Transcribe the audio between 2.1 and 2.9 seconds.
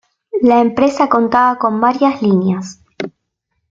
líneas.